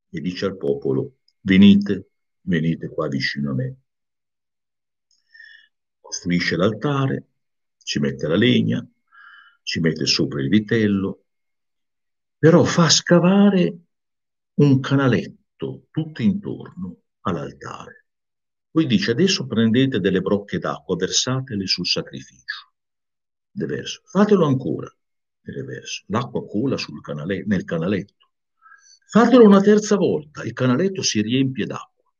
E 0.09 0.21
dice 0.21 0.47
al 0.47 0.57
popolo, 0.57 1.19
venite, 1.40 2.11
venite 2.43 2.88
qua 2.88 3.09
vicino 3.09 3.51
a 3.51 3.55
me. 3.55 3.77
Costruisce 6.11 6.57
l'altare, 6.57 7.29
ci 7.85 8.01
mette 8.01 8.27
la 8.27 8.35
legna, 8.35 8.85
ci 9.62 9.79
mette 9.79 10.07
sopra 10.07 10.40
il 10.40 10.49
vitello, 10.49 11.27
però 12.37 12.64
fa 12.64 12.88
scavare 12.88 13.79
un 14.55 14.81
canaletto 14.81 15.87
tutto 15.92 16.20
intorno 16.20 17.03
all'altare. 17.20 18.07
Poi 18.73 18.87
dice, 18.87 19.12
adesso 19.12 19.46
prendete 19.46 20.01
delle 20.01 20.20
brocche 20.20 20.59
d'acqua, 20.59 20.96
versatele 20.96 21.68
sul 21.68 21.87
sacrificio. 21.87 22.73
De 23.49 23.66
verso. 23.66 24.01
Fatelo 24.05 24.46
ancora, 24.46 24.92
nel 25.42 25.64
verso. 25.64 26.03
L'acqua 26.09 26.44
cola 26.44 26.77
canale, 27.03 27.44
nel 27.46 27.62
canaletto. 27.62 28.33
Fatelo 29.07 29.44
una 29.44 29.61
terza 29.61 29.94
volta, 29.94 30.42
il 30.42 30.55
canaletto 30.55 31.03
si 31.03 31.23
riempie 31.23 31.66
d'acqua. 31.66 32.12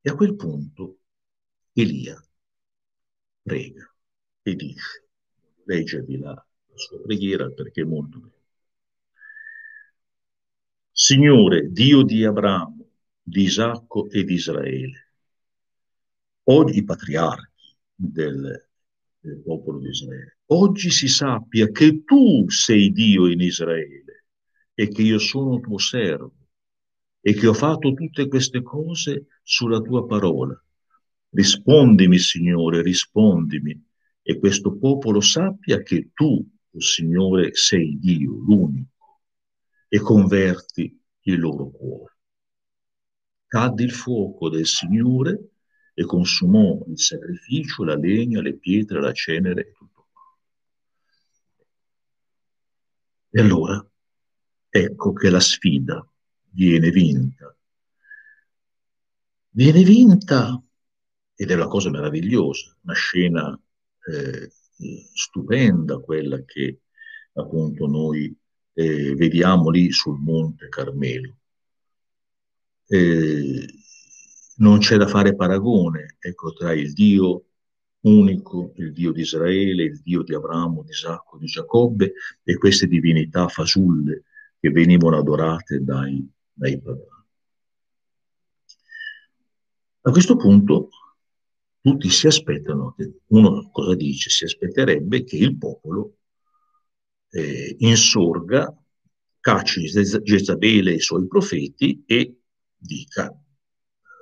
E 0.00 0.08
a 0.08 0.14
quel 0.14 0.36
punto 0.36 1.00
Elia 1.74 2.18
prega 3.48 3.90
e 4.42 4.54
dice, 4.54 5.08
leggevi 5.64 6.18
la, 6.18 6.46
sua 6.74 7.00
preghiera 7.00 7.50
perché 7.50 7.80
è 7.80 7.84
molto 7.84 8.18
bella. 8.18 8.36
Signore, 10.92 11.72
Dio 11.72 12.02
di 12.02 12.24
Abramo, 12.24 12.90
di 13.22 13.42
Isacco 13.44 14.08
e 14.10 14.24
di 14.24 14.34
Israele, 14.34 15.12
oggi 16.44 16.78
i 16.78 16.84
patriarchi 16.84 17.76
del, 17.94 18.68
del 19.18 19.42
popolo 19.42 19.78
di 19.78 19.88
Israele. 19.88 20.38
Oggi 20.50 20.90
si 20.90 21.08
sappia 21.08 21.70
che 21.70 22.04
tu 22.04 22.48
sei 22.48 22.92
Dio 22.92 23.28
in 23.28 23.40
Israele 23.40 24.26
e 24.74 24.88
che 24.88 25.02
io 25.02 25.18
sono 25.18 25.58
tuo 25.60 25.78
servo 25.78 26.34
e 27.20 27.32
che 27.34 27.46
ho 27.46 27.54
fatto 27.54 27.92
tutte 27.94 28.28
queste 28.28 28.62
cose 28.62 29.26
sulla 29.42 29.80
tua 29.80 30.06
parola. 30.06 30.60
Rispondimi, 31.30 32.18
Signore, 32.18 32.82
rispondimi, 32.82 33.80
e 34.22 34.38
questo 34.38 34.76
popolo 34.76 35.20
sappia 35.20 35.82
che 35.82 36.10
tu, 36.12 36.46
oh 36.70 36.80
Signore, 36.80 37.54
sei 37.54 37.98
Dio, 37.98 38.32
l'unico, 38.32 39.20
e 39.88 39.98
converti 39.98 41.00
il 41.22 41.38
loro 41.38 41.70
cuore. 41.70 42.16
Cadde 43.46 43.82
il 43.82 43.92
fuoco 43.92 44.50
del 44.50 44.66
Signore 44.66 45.50
e 45.94 46.04
consumò 46.04 46.84
il 46.86 46.98
sacrificio, 46.98 47.84
la 47.84 47.96
legna, 47.96 48.42
le 48.42 48.56
pietre, 48.56 49.00
la 49.00 49.12
cenere 49.12 49.60
e 49.62 49.72
tutto. 49.72 50.08
E 53.30 53.40
allora 53.40 53.86
ecco 54.68 55.12
che 55.12 55.30
la 55.30 55.40
sfida 55.40 56.06
viene 56.50 56.90
vinta. 56.90 57.56
Viene 59.50 59.82
vinta, 59.82 60.62
ed 61.40 61.52
è 61.52 61.54
una 61.54 61.68
cosa 61.68 61.88
meravigliosa, 61.88 62.76
una 62.82 62.94
scena 62.94 63.60
eh, 64.06 64.50
stupenda, 65.14 66.00
quella 66.00 66.42
che 66.44 66.80
appunto 67.34 67.86
noi 67.86 68.36
eh, 68.72 69.14
vediamo 69.14 69.70
lì 69.70 69.92
sul 69.92 70.18
Monte 70.18 70.68
Carmelo. 70.68 71.36
Eh, 72.88 73.66
non 74.56 74.78
c'è 74.78 74.96
da 74.96 75.06
fare 75.06 75.36
paragone 75.36 76.16
ecco, 76.18 76.52
tra 76.52 76.72
il 76.72 76.92
Dio 76.92 77.44
unico, 78.00 78.72
il 78.78 78.92
Dio 78.92 79.12
di 79.12 79.20
Israele, 79.20 79.84
il 79.84 80.00
Dio 80.02 80.24
di 80.24 80.34
Abramo, 80.34 80.82
di 80.82 80.90
Isacco, 80.90 81.38
di 81.38 81.46
Giacobbe 81.46 82.14
e 82.42 82.56
queste 82.56 82.88
divinità 82.88 83.46
fasulle 83.46 84.24
che 84.58 84.70
venivano 84.70 85.18
adorate 85.18 85.84
dai, 85.84 86.28
dai 86.52 86.80
pagani. 86.80 87.06
A 90.00 90.10
questo 90.10 90.34
punto 90.34 90.88
tutti 91.88 92.10
si 92.10 92.26
aspettano, 92.26 92.94
uno 93.28 93.70
cosa 93.70 93.94
dice? 93.94 94.28
Si 94.28 94.44
aspetterebbe 94.44 95.24
che 95.24 95.36
il 95.36 95.56
popolo 95.56 96.18
eh, 97.30 97.76
insorga, 97.78 98.74
cacci 99.40 99.82
Jezabele 99.82 100.90
e 100.90 100.94
i 100.96 101.00
suoi 101.00 101.26
profeti 101.26 102.02
e 102.06 102.40
dica 102.76 103.34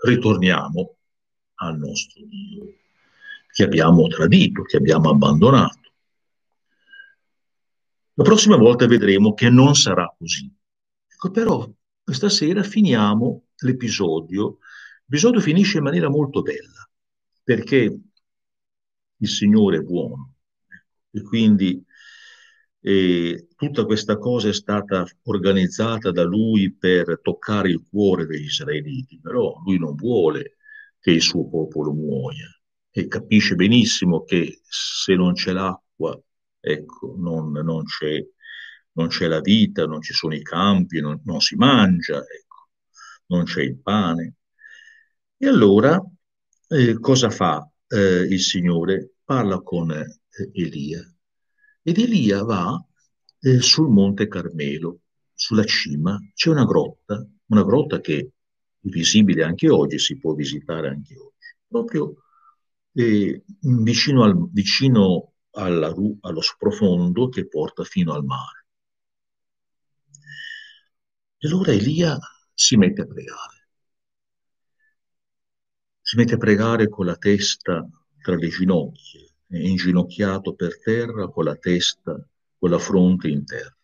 ritorniamo 0.05 0.97
al 1.55 1.79
nostro 1.79 2.23
Dio 2.25 2.75
che 3.53 3.65
abbiamo 3.65 4.07
tradito, 4.07 4.63
che 4.63 4.77
abbiamo 4.77 5.11
abbandonato. 5.11 5.81
La 8.15 8.23
prossima 8.23 8.57
volta 8.57 8.87
vedremo 8.87 9.35
che 9.35 9.49
non 9.49 9.75
sarà 9.75 10.15
così. 10.17 10.55
Ecco, 11.09 11.31
però 11.31 11.69
questa 12.03 12.29
sera 12.29 12.63
finiamo 12.63 13.47
l'episodio. 13.57 14.59
L'episodio 15.07 15.41
finisce 15.41 15.79
in 15.79 15.85
maniera 15.85 16.09
molto 16.11 16.43
bella, 16.43 16.86
perché 17.47 17.97
il 19.19 19.29
Signore 19.29 19.77
è 19.79 19.81
buono 19.83 20.35
e 21.13 21.23
quindi 21.23 21.81
e 22.81 23.49
tutta 23.57 23.85
questa 23.85 24.19
cosa 24.19 24.49
è 24.49 24.53
stata 24.53 25.05
organizzata 25.25 26.11
da 26.11 26.25
lui 26.25 26.73
per 26.73 27.21
toccare 27.23 27.71
il 27.71 27.85
cuore 27.89 28.27
degli 28.27 28.47
israeliti, 28.47 29.21
però 29.21 29.61
lui 29.65 29.79
non 29.79 29.95
vuole 29.95 30.57
che 30.99 31.13
il 31.13 31.23
suo 31.23 31.49
popolo 31.49 31.93
muoia 31.93 32.49
e 32.91 33.07
capisce 33.07 33.55
benissimo 33.55 34.25
che 34.25 34.61
se 34.69 35.15
non 35.15 35.35
c'è 35.35 35.53
l'acqua, 35.53 36.21
ecco, 36.59 37.15
non, 37.17 37.53
non, 37.53 37.85
c'è, 37.85 38.25
non 38.93 39.07
c'è, 39.09 39.29
la 39.29 39.41
vita, 39.41 39.87
non 39.87 40.03
ci 40.03 40.13
sono 40.15 40.35
i 40.35 40.43
campi, 40.43 41.01
non, 41.01 41.21
non 41.25 41.41
si 41.41 41.55
mangia, 41.55 42.19
ecco, 42.19 42.69
non 43.27 43.45
c'è 43.45 43.63
il 43.63 43.79
pane. 43.81 44.35
E 45.39 45.47
allora 45.47 46.01
eh, 46.69 46.99
cosa 47.01 47.31
fa 47.31 47.69
eh, 47.89 48.27
il 48.29 48.41
Signore? 48.41 49.15
Parla 49.25 49.61
con 49.61 49.91
eh, 49.91 50.21
Elia 50.53 51.03
ed 51.83 51.99
Elia 51.99 52.43
va 52.43 52.85
eh, 53.41 53.61
sul 53.61 53.89
Monte 53.89 54.27
Carmelo, 54.27 55.03
sulla 55.33 55.63
cima, 55.65 56.19
c'è 56.35 56.51
una 56.51 56.65
grotta, 56.65 57.25
una 57.47 57.63
grotta 57.63 58.01
che 58.01 58.19
è 58.19 58.29
visibile 58.89 59.45
anche 59.45 59.71
oggi, 59.71 60.01
si 60.01 60.19
può 60.19 60.35
visitare 60.35 60.89
anche 60.89 61.17
oggi, 61.17 61.55
proprio 61.69 62.15
eh, 62.93 63.43
vicino, 63.61 64.25
al, 64.25 64.51
vicino 64.51 65.35
alla, 65.51 65.95
allo 66.23 66.41
sprofondo 66.41 67.29
che 67.29 67.47
porta 67.47 67.85
fino 67.85 68.13
al 68.15 68.25
mare. 68.25 68.67
E 71.39 71.47
allora 71.47 71.71
Elia 71.71 72.19
si 72.53 72.77
mette 72.77 73.03
a 73.03 73.07
pregare. 73.07 73.56
Si 76.09 76.15
mette 76.15 76.35
a 76.35 76.37
pregare 76.37 76.89
con 76.89 77.05
la 77.05 77.17
testa 77.17 77.85
tra 78.23 78.37
le 78.37 78.47
ginocchia, 78.47 79.29
inginocchiato 79.49 80.55
per 80.55 80.79
terra 80.79 81.27
con 81.27 81.43
la 81.43 81.57
testa, 81.57 82.25
con 82.57 82.71
la 82.71 82.79
fronte 82.79 83.27
in 83.27 83.45
terra. 83.45 83.77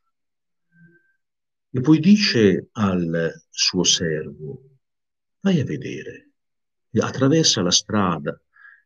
E 1.69 1.81
poi 1.81 1.99
dice 1.99 2.69
al 2.75 3.43
suo 3.51 3.83
servo, 3.83 4.79
vai 5.41 5.59
a 5.59 5.65
vedere, 5.65 6.31
attraversa 6.93 7.61
la 7.61 7.73
strada 7.73 8.41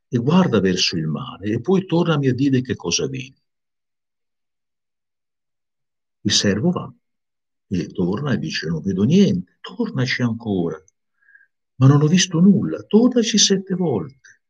e 0.08 0.16
guarda 0.16 0.58
verso 0.60 0.96
il 0.96 1.06
mare 1.06 1.50
e 1.50 1.60
poi 1.60 1.84
tornami 1.84 2.28
a 2.28 2.34
dire 2.34 2.62
che 2.62 2.74
cosa 2.74 3.06
vedi. 3.06 3.36
Il 6.22 6.32
servo 6.32 6.70
va 6.70 6.90
e 7.66 7.86
torna 7.88 8.32
e 8.32 8.38
dice 8.38 8.66
non 8.68 8.80
vedo 8.80 9.02
niente, 9.02 9.58
tornaci 9.60 10.22
ancora, 10.22 10.82
ma 11.76 11.86
non 11.86 12.02
ho 12.02 12.06
visto 12.06 12.40
nulla, 12.40 12.82
tornaci 12.82 13.38
sette 13.38 13.74
volte. 13.74 14.40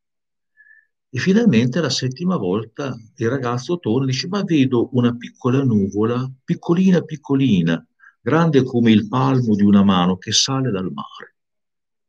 E 1.09 1.19
finalmente 1.19 1.79
la 1.79 1.89
settima 1.89 2.37
volta 2.37 2.95
il 3.15 3.29
ragazzo 3.29 3.79
torna 3.79 4.05
e 4.05 4.11
dice, 4.11 4.27
ma 4.27 4.43
vedo 4.43 4.89
una 4.93 5.15
piccola 5.15 5.63
nuvola, 5.63 6.29
piccolina 6.43 7.01
piccolina, 7.01 7.85
grande 8.21 8.63
come 8.63 8.91
il 8.91 9.07
palmo 9.07 9.55
di 9.55 9.63
una 9.63 9.83
mano 9.83 10.17
che 10.17 10.31
sale 10.31 10.69
dal 10.69 10.91
mare. 10.91 11.35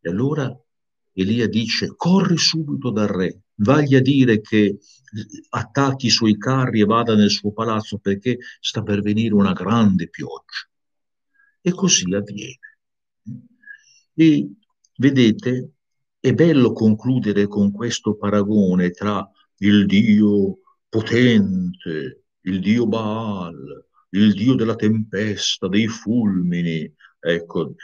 E 0.01 0.11
allora 0.11 0.53
Elia 1.13 1.49
dice, 1.49 1.95
corri 1.97 2.37
subito 2.37 2.91
dal 2.91 3.09
re, 3.09 3.43
vagli 3.57 3.95
a 3.95 4.01
dire 4.01 4.41
che 4.41 4.79
attacchi 5.51 6.07
i 6.07 6.11
suoi 6.11 6.37
carri 6.37 6.81
e 6.81 6.85
vada 6.85 7.15
nel 7.15 7.31
suo 7.31 7.53
palazzo 7.53 7.99
perché 7.99 8.39
sta 8.61 8.83
per 8.83 9.01
venire 9.01 9.35
una 9.35 9.53
grande 9.53 10.09
pioggia. 10.09 10.69
E 11.61 11.71
così 11.73 12.13
avviene. 12.15 12.79
E 14.15 14.51
vedete, 14.99 15.73
è 16.21 16.33
bello 16.33 16.73
concludere 16.73 17.47
con 17.47 17.71
questo 17.73 18.17
paragone 18.17 18.91
tra 18.91 19.29
il 19.59 19.87
Dio 19.87 20.59
potente, 20.89 22.25
il 22.43 22.61
Dio 22.61 22.87
Baal, 22.87 23.87
il 24.11 24.33
Dio 24.35 24.55
della 24.55 24.75
tempesta, 24.75 25.69
dei 25.69 25.87
fulmini, 25.87 26.93
ecco, 27.21 27.75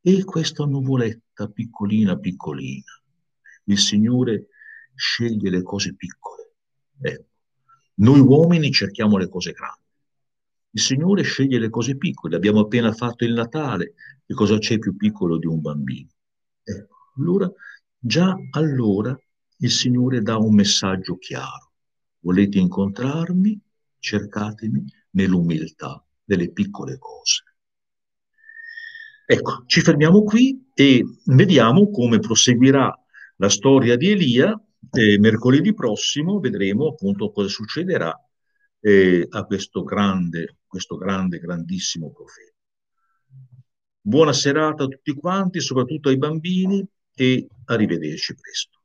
e 0.00 0.24
questa 0.24 0.64
nuvoletta 0.64 1.48
piccolina 1.48 2.16
piccolina. 2.18 3.00
Il 3.64 3.78
Signore 3.78 4.48
sceglie 4.94 5.50
le 5.50 5.62
cose 5.62 5.94
piccole. 5.94 6.54
Ecco. 7.00 7.24
Noi 7.98 8.20
uomini 8.20 8.70
cerchiamo 8.70 9.16
le 9.18 9.28
cose 9.28 9.52
grandi. 9.52 9.82
Il 10.70 10.80
Signore 10.80 11.22
sceglie 11.22 11.58
le 11.58 11.70
cose 11.70 11.96
piccole. 11.96 12.36
Abbiamo 12.36 12.60
appena 12.60 12.92
fatto 12.92 13.24
il 13.24 13.32
Natale. 13.32 13.94
Che 14.24 14.34
cosa 14.34 14.58
c'è 14.58 14.78
più 14.78 14.96
piccolo 14.96 15.38
di 15.38 15.46
un 15.46 15.60
bambino? 15.60 16.10
Allora 17.18 17.50
Già 18.06 18.36
allora 18.50 19.18
il 19.58 19.70
Signore 19.70 20.22
dà 20.22 20.36
un 20.36 20.54
messaggio 20.54 21.16
chiaro. 21.16 21.72
Volete 22.20 22.58
incontrarmi? 22.58 23.60
Cercatemi 23.98 24.84
nell'umiltà 25.10 26.04
delle 26.22 26.52
piccole 26.52 26.98
cose. 26.98 27.42
Ecco, 29.26 29.64
ci 29.66 29.80
fermiamo 29.80 30.22
qui 30.22 30.70
e 30.72 31.04
vediamo 31.24 31.90
come 31.90 32.20
proseguirà 32.20 32.96
la 33.38 33.48
storia 33.48 33.96
di 33.96 34.10
Elia. 34.10 34.56
Eh, 34.88 35.18
mercoledì 35.18 35.74
prossimo 35.74 36.38
vedremo 36.38 36.90
appunto 36.90 37.32
cosa 37.32 37.48
succederà 37.48 38.16
eh, 38.78 39.26
a 39.28 39.44
questo 39.46 39.82
grande, 39.82 40.58
questo 40.64 40.96
grande, 40.96 41.40
grandissimo 41.40 42.12
profeta. 42.12 42.54
Buona 44.00 44.32
serata 44.32 44.84
a 44.84 44.86
tutti 44.86 45.12
quanti, 45.12 45.60
soprattutto 45.60 46.08
ai 46.08 46.18
bambini 46.18 46.88
e 47.16 47.48
arrivederci 47.66 48.34
presto. 48.34 48.75